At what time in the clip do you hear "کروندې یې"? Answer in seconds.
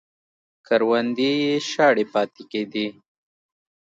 0.67-1.53